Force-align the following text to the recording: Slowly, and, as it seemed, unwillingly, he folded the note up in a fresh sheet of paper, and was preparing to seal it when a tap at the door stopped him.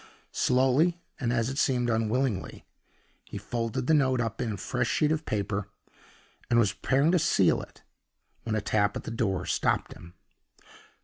Slowly, 0.33 0.99
and, 1.19 1.31
as 1.31 1.51
it 1.51 1.59
seemed, 1.59 1.87
unwillingly, 1.87 2.65
he 3.23 3.37
folded 3.37 3.85
the 3.85 3.93
note 3.93 4.19
up 4.19 4.41
in 4.41 4.51
a 4.53 4.57
fresh 4.57 4.87
sheet 4.89 5.11
of 5.11 5.27
paper, 5.27 5.69
and 6.49 6.57
was 6.57 6.73
preparing 6.73 7.11
to 7.11 7.19
seal 7.19 7.61
it 7.61 7.83
when 8.41 8.55
a 8.55 8.61
tap 8.61 8.97
at 8.97 9.03
the 9.03 9.11
door 9.11 9.45
stopped 9.45 9.93
him. 9.93 10.15